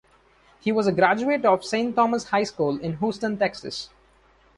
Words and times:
He 0.59 0.71
was 0.71 0.87
a 0.87 0.91
graduate 0.91 1.45
of 1.45 1.63
Saint 1.63 1.95
Thomas 1.95 2.23
High 2.29 2.45
School 2.45 2.79
in 2.79 2.97
Houston, 2.97 3.37
Texas. 3.37 3.91